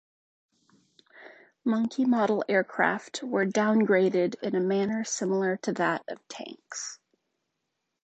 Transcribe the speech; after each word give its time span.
Monkey-model 1.63 2.43
aircraft 2.49 3.21
were 3.21 3.45
downgraded 3.45 4.33
in 4.41 4.55
a 4.55 4.59
manner 4.59 5.03
similar 5.03 5.57
to 5.57 5.73
that 5.73 6.03
of 6.09 6.27
tanks. 6.27 6.97